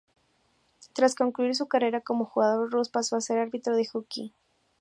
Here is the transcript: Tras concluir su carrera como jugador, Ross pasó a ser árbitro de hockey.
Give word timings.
Tras 0.93 1.13
concluir 1.13 1.53
su 1.55 1.67
carrera 1.67 2.01
como 2.01 2.25
jugador, 2.25 2.71
Ross 2.71 2.89
pasó 2.89 3.17
a 3.17 3.21
ser 3.21 3.37
árbitro 3.37 3.75
de 3.75 3.85
hockey. 3.85 4.33